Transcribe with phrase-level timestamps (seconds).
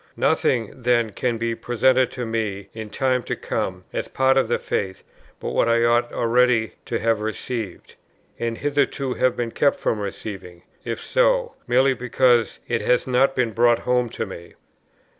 [0.17, 4.57] Nothing, then, can be presented to me, in time to come, as part of the
[4.57, 5.03] faith,
[5.39, 7.93] but what I ought already to have received,
[8.39, 13.51] and hitherto have been kept from receiving, (if so,) merely because it has not been
[13.51, 14.55] brought home to me.